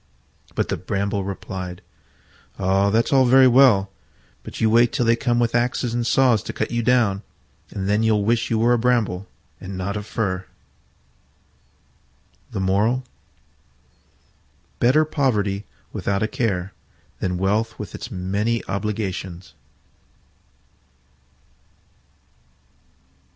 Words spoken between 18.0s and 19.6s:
many obligations.